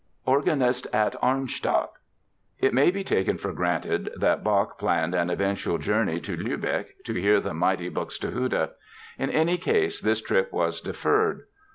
[0.25, 1.91] ORGANIST AT ARNSTADT
[2.57, 7.13] It may be taken for granted that Bach planned an eventual journey to Lübeck to
[7.13, 8.71] hear the mighty Buxtehude.
[9.19, 11.43] In any case this trip was deferred.